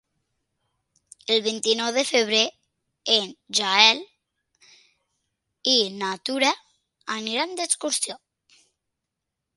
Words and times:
El 1.35 1.41
vint-i-nou 1.47 1.91
de 1.97 2.03
febrer 2.11 2.39
en 3.17 3.29
Gaël 3.61 4.01
i 5.75 5.77
na 6.01 6.11
Tura 6.31 6.51
aniran 7.21 7.55
d'excursió. 7.61 8.21